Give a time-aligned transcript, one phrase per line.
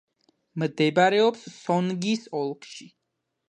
[0.63, 2.93] მდებარეობს სონგის ოლქში.